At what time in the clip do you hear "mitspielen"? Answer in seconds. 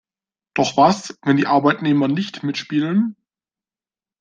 2.41-3.15